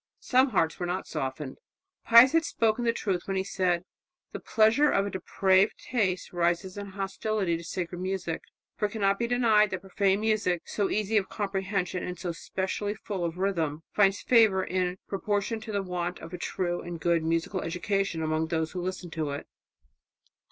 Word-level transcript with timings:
Some 0.23 0.49
hearts 0.49 0.79
were 0.79 0.87
not 0.87 1.05
softened. 1.05 1.59
Pius 2.05 2.31
had 2.31 2.43
spoken 2.43 2.85
the 2.85 2.91
truth 2.91 3.27
when 3.27 3.37
he 3.37 3.43
said, 3.43 3.85
"The 4.31 4.39
pleasure 4.39 4.89
of 4.89 5.05
a 5.05 5.11
depraved 5.11 5.77
taste 5.77 6.33
rises 6.33 6.75
in 6.75 6.87
hostility 6.87 7.55
to 7.55 7.63
sacred 7.63 7.99
music; 7.99 8.41
for 8.75 8.87
it 8.87 8.93
cannot 8.93 9.19
be 9.19 9.27
denied 9.27 9.69
that 9.69 9.81
profane 9.81 10.21
music, 10.21 10.63
so 10.65 10.89
easy 10.89 11.17
of 11.17 11.29
comprehension 11.29 12.01
and 12.01 12.17
so 12.17 12.31
specially 12.31 12.95
full 12.95 13.23
of 13.23 13.37
rhythm, 13.37 13.83
finds 13.93 14.23
favour 14.23 14.63
in 14.63 14.97
proportion 15.07 15.59
to 15.59 15.71
the 15.71 15.83
want 15.83 16.17
of 16.17 16.33
a 16.33 16.37
true 16.39 16.81
and 16.81 16.99
good 16.99 17.23
musical 17.23 17.61
education 17.61 18.23
among 18.23 18.47
those 18.47 18.71
who 18.71 18.81
listen 18.81 19.11
to 19.11 19.29
it." 19.29 19.45